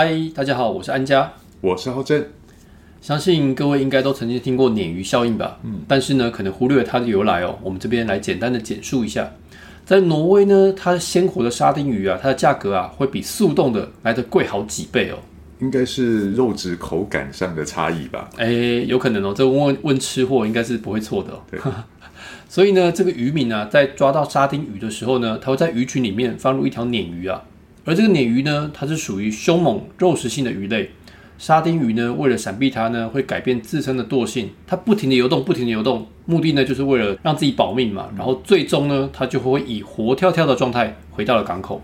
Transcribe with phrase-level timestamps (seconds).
[0.00, 1.32] 嗨，大家好，我是安家。
[1.60, 2.24] 我是浩正，
[3.00, 5.58] 相信各位应该都曾经听过鲶鱼效应吧？
[5.64, 7.58] 嗯，但是呢，可能忽略了它的由来哦。
[7.64, 9.28] 我们这边来简单的简述一下，
[9.84, 15.18] 在挪威呢，它鲜活的沙丁鱼啊，它的价格啊，会比速冻的来的贵好几倍哦。
[15.58, 18.30] 应该是肉质口感上的差异吧？
[18.36, 18.46] 哎，
[18.86, 19.34] 有可能哦。
[19.36, 21.40] 这问问吃货应该是不会错的哦。
[21.50, 21.58] 对。
[22.48, 27.42] 所以呢，这个渔民啊，在抓到沙丁鱼的时候呢，他会在鱼群里面放入一条鲶鱼啊。
[27.88, 30.90] 而这个鲶鱼呢，它是属于凶猛肉食性的鱼类。
[31.38, 38.08] 沙丁鱼呢，为了闪避它呢，会改变自身的惰性，它不停的游动，不停的游动，目的呢，就是为了让自己保命嘛。
[38.14, 41.80] 然后最终呢，它就会以活跳跳的状态回到了港口。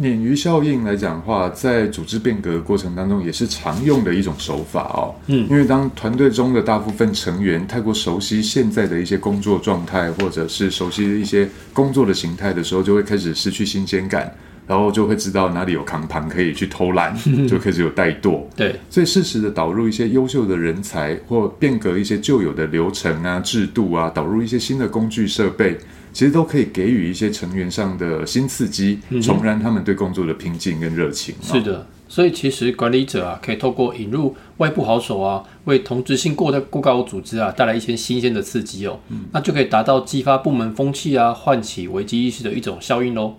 [0.00, 5.12] 鲶鱼效应来讲的话，在组织变革过程当中也是常用的一种手法哦。
[5.26, 14.32] 嗯，因为当团队中的大部分成员太过熟悉现在的一些工作状态，或者是熟悉一些工作的形态的时候，就会开始失去新鲜感。
[14.70, 17.12] 然后就会知道哪里有扛盘可以去偷懒，
[17.48, 18.42] 就开始有怠惰。
[18.54, 25.76] 对，所以适时的导入一些优秀的人才，或变革一些旧有的流程啊、制度啊，导入一些新的工具设备，
[26.12, 31.34] 其实都可以给予一些成员上的新刺激，重燃他们对工作的拼劲跟热情。
[31.42, 39.00] 是的，所以其实管理者啊，可以透过引入外部好手啊，为同质性过的过高组织啊带来一些新鲜的刺激哦，
[39.32, 43.34] 那就可以达到激发部门风气啊，唤起危机意识的一种效应喽。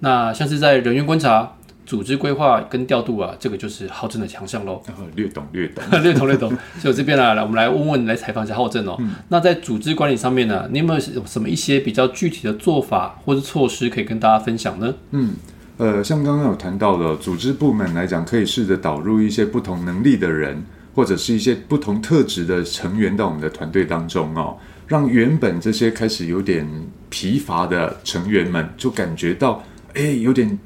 [0.00, 1.52] 那像是在人员观察、
[1.86, 4.80] 组织规划跟调度啊，这个就是浩正的强项喽。
[5.14, 6.56] 略懂略懂，略懂 略懂。
[6.78, 8.96] 所以这边呢，来我们来问问，来采访一下浩正哦。
[9.28, 14.94] 那在组织管理上面呢，你有没有什么一些比较具体的做法或者措施可以跟大家分享呢？
[15.10, 15.32] 嗯，
[15.78, 20.62] 呃，像刚刚有谈到的，组织部门来讲，可以试着导入一些不同能力的人，
[20.94, 24.56] 或者是一些不同特质的成员到我们的团队当中哦，
[24.86, 26.66] 让原本这些开始有点
[27.08, 29.62] 疲乏的成员们，就感觉到。
[29.94, 30.58] 哎，有点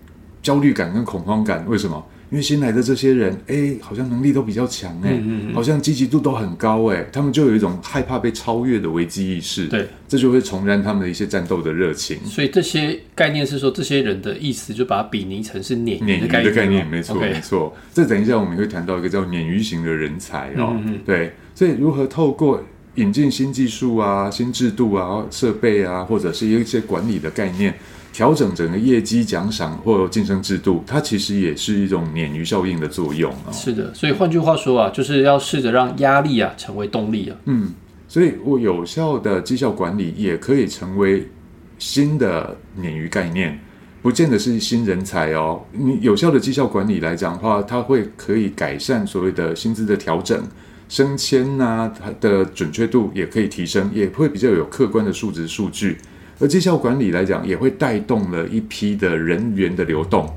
[0.43, 2.05] 焦虑感跟恐慌感，为什么？
[2.31, 5.23] 因为新来的这些人，哎，好像能力都比较强，哎，
[5.55, 12.19] 好像积极度都很高，哎，他们就有一种害怕被超越的危机意识，对，这就会重燃他们的一些战斗的热情。
[12.25, 17.73] 所以这些概念是说，这些人的意思就把它比拟成是鲶鲶鱼的概念，没错没错。
[17.93, 20.77] 这等一下我们会谈到一个叫鲶鱼型的人才哦，
[21.07, 22.61] 对，所以如何透过
[22.97, 27.73] 引进新技术啊、新制度啊、设备啊，或者是一些管理的概念。
[28.15, 33.51] 调整整个业绩奖赏或晋升制度，它其实也是一种鲶鱼效应的作用啊。
[33.51, 37.37] 是的，所以换句话说啊，就是要试着让压力啊成为动力啊。
[37.47, 37.75] 嗯，
[38.07, 41.29] 所以我有效的绩效管理也可以成为
[41.77, 43.59] 新的鲶鱼概念，
[44.01, 45.61] 不见得是新人才哦。
[45.73, 50.41] 你有效的绩效管理来讲的话，它会可以改善所谓的薪资的调整、
[50.89, 55.99] 升迁呐，它的准确度也可以提升，也会比较有客观的数值数据。
[56.41, 60.29] 而绩效管理来讲，也会带动了一批的人员的流动，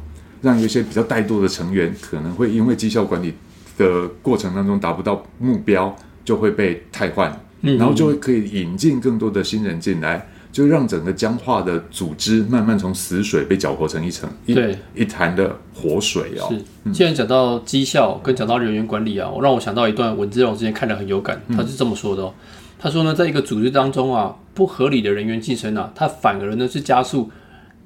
[0.42, 3.34] 让一些比较怠惰的成员可能会因为绩效管理
[3.78, 7.32] 的过程当中达不到目标，就会被汰换，
[7.62, 14.56] 然后就会可以引进更多的新人进来，就让整个僵化的组织慢慢从死水被搅和成一层一
[14.96, 16.54] 一潭的活水哦。
[16.86, 22.34] 是，既然讲到绩效跟讲到人员管理啊，我让我想到一段文字，让我之前看得很有感，他是这么说的哦。
[22.80, 27.30] 他说呢，在一个组织当中啊，不合理的人员晋升啊，他反而呢是加速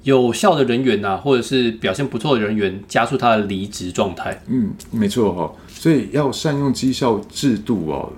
[0.02, 4.42] 有效的人员呐，或者是表现不错的人员加速他的离职状态。
[4.48, 8.12] 嗯，没错哈，所以要善用绩效制度哦，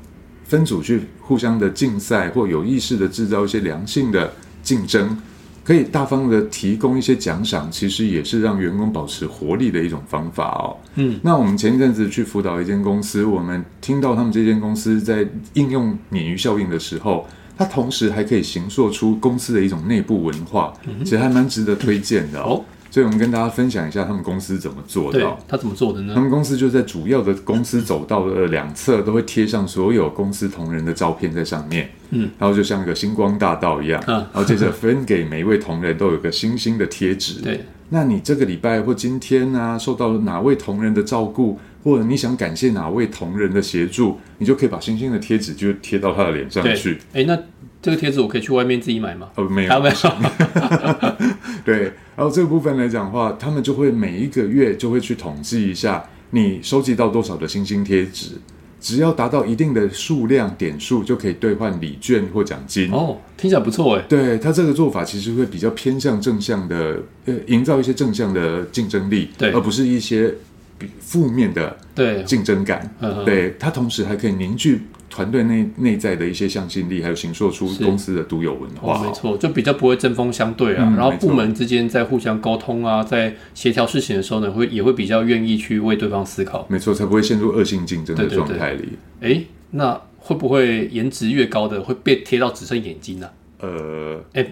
[0.45, 5.17] 分组去互相的竞赛，或有意识的制造一些良性的竞争。
[5.65, 10.77] 可以大方的提供一些奖赏，其实也是让员工保持活力的一种方法哦。
[10.97, 17.27] 嗯，那我们前一阵子去辅导一间公司，我们听到他们这间公司在应用鲶鱼效应的时候，
[17.57, 22.63] 它同时还可以形塑出公司的一种内部文化，其实还蛮值得推荐的哦。
[22.95, 25.37] 所以，我们跟大家分享一下他们公司怎么做的。
[25.49, 26.15] 他怎么做的呢？
[26.15, 31.91] 他们公司就在主要的公司走道的两侧都会贴上所有公司同仁的照片在上面。
[32.11, 34.01] 嗯，然后就像一个星光大道一样。
[34.07, 37.43] 嗯，然后接着分给每一位同仁都有个星星的贴纸。
[37.43, 47.01] 对，那你这个礼拜或今天呢，受到了哪位同仁的照顾，或者你想感谢哪位同仁的协助，你就可以把星星的贴纸就贴到他的脸上去。
[47.13, 47.37] 哎，那
[47.85, 49.29] 这个贴纸我可以去外面自己买吗？
[49.35, 49.95] 哦，没有，没有。
[51.63, 51.93] 对。
[52.17, 58.29] 然后这个部分来讲的话，他们就会每一个月就会去统计一下你收集到多少的星星贴纸，
[58.81, 62.91] 只要达到一定的数量点数，就可以兑换礼券或奖金。
[62.91, 64.05] 哦，听起来不错哎。
[64.09, 70.33] 对他这个做法其实会比较偏向正向的，呃，营造一些正向的竞争力，对，而不是一些
[70.79, 72.91] 比负面的对竞争感。
[73.27, 74.81] 对，它同时还可以凝聚。
[75.15, 79.05] 团队内内在的一些向心力，还有形塑出公司的独有文哦，化。
[79.05, 80.83] 没错，就比较不会针锋相对啊。
[80.85, 86.67] 嗯然后部门之间在互相沟通啊，在协调事情的时候呢，会也会比较愿意去为对方思考。
[86.69, 88.89] 没错，才不会陷入恶性竞争的状态里。
[89.21, 93.29] 哎，那会不会颜值越高的会被贴到只剩眼睛呢、
[93.61, 94.45] 呃，哎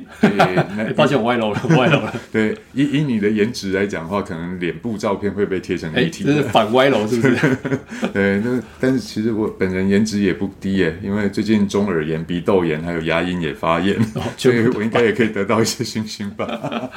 [0.96, 2.14] 抱歉，我歪楼了，我歪楼了。
[2.32, 6.42] 对，以以你的颜值来讲的话，可能脸部照片会被贴成哎、立体这是。
[6.44, 7.56] 反歪楼是不是？
[8.12, 16.90] 对，那但是其实我本人颜值也不低耶，因为最近中耳炎、鼻窦炎还有牙龈也发炎，哦所以我应该也可以得到一些星星吧。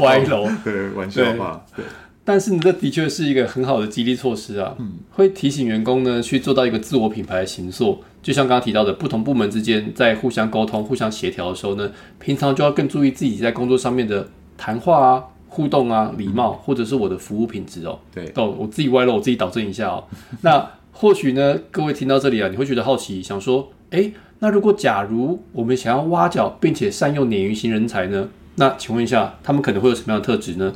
[0.00, 0.48] 歪楼。
[0.64, 1.64] 对，玩笑话。
[1.76, 1.84] 对，
[2.24, 8.02] 但是呢，这的确是一个很好的激励措施啊，嗯会提醒员工呢去做到一个自我品牌的形塑。
[8.22, 11.90] 就像刚刚提到的，不同部门之间在互相沟通、互相协调的时候呢，
[12.20, 17.98] 平常就要更注意自己在工作上面的谈话啊、互动啊、礼貌，或者是我的服务品质哦。
[18.14, 20.04] 对哦，我自己歪了，我自己导正一下哦。
[20.42, 28.28] 那或许呢，各位听到这里啊，你会觉得好奇，想说，诶，那如果假如我们想要挖角并且善用鲶鱼型人才呢？
[28.54, 30.72] 那请问一下，他们可能会有什么样的特质呢？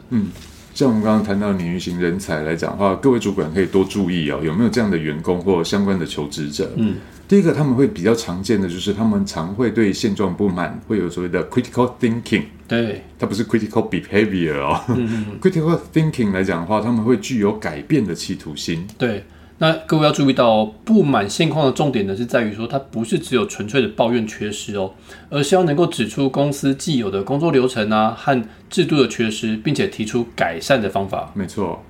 [0.77, 6.71] 像我们刚刚谈到鲶鱼型人才来讲的话，各位主管可以多注意哦，有没有这样的员工或相关的求职者。
[6.77, 6.97] 嗯，
[7.27, 12.43] 第一个他们会比较常见的就是他们常会对现状不满，会有所谓的 critical thinking。
[12.69, 14.79] 对，它不是 critical behavior 哦、
[15.41, 18.87] critical thinking 来讲的话，他们会具有改变的企图心。
[18.99, 19.25] 对，
[19.59, 24.93] 那各位要注意到哦，不满现况的重点呢是在于说，它不是只有纯粹的抱怨缺失哦，
[25.31, 31.33] 而是要能够指出公司既有的工作流程啊和制度的缺失，并且提出改善的方法。
[31.35, 31.83] 没错，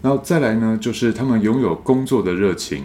[0.00, 2.84] 然后再来呢，就是他们拥有工作的热情，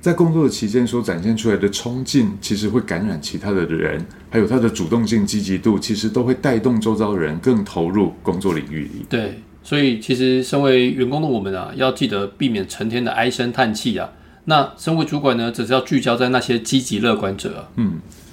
[0.00, 9.06] 在工作的期间所展现出来的冲劲，其实会感染其他的人，还有他的主动性、积极度，其实都会带动周遭的人更投入工作领域里。
[9.08, 14.10] 对，所以其实身为员工的我们啊，要记得避免成天的唉声叹气啊。
[14.44, 17.68] 那身为主管呢，只是要聚焦在那些积极乐观者啊。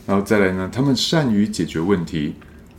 [0.07, 2.36] 然后再来呢，他们善于解决问题，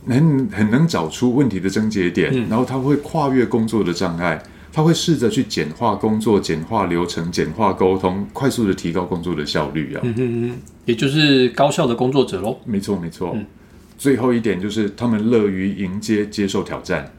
[0.07, 4.41] 很很能找出问题的症结点，然后他会跨越工作的障碍，
[4.71, 10.01] 他会试着去简化工作、简化流程、简化沟通，快速的提高工作的效率啊。
[10.85, 12.57] 也就是高效的工作者喽。
[12.65, 13.37] 没错，没错。
[13.97, 17.11] 最后一点就是他们乐于迎接、接受挑战，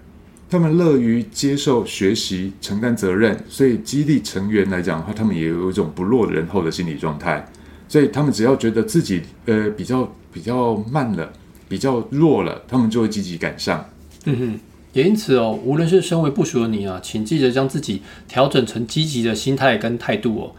[0.50, 7.46] 他们乐于接受学习、承担责任，所以激励成员来讲的话，他们也有一种不落人后的心理状态。
[7.86, 11.32] 所以他们只要觉得自己呃比较比较慢了、
[11.68, 13.84] 比较弱了，他们就会积极赶上。
[14.24, 14.60] 嗯哼
[14.92, 20.52] 也因此哦，无论是身为部属的你啊，请记得将自己调整成积极的心态跟态度哦，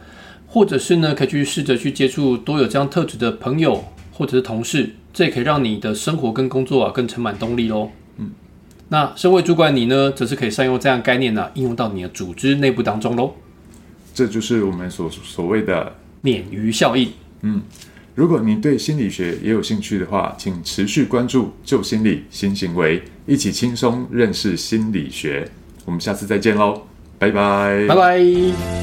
[0.47, 7.89] 或者是呢，可以去试着去接触多有这样特质的朋友或者是同事，这也可以让你的生活跟工作啊更充满动力喽。
[8.89, 13.33] 嗯，那身为主管你呢，则是可以善用这样概念呢、应用到你的组织内部当中喽。
[14.13, 17.12] 这就是我们所所谓的鲶鱼效应，
[18.15, 25.50] 如果你对心理学也有兴趣的话，请持续关注旧心理新行为，一起轻松认识心理学。
[25.85, 26.81] 我们下次再见喽，
[27.18, 28.78] 拜拜，拜拜。